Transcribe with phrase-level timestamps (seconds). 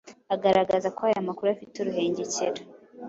[0.35, 2.61] agaragaza ko aya makuru afite uruhengekero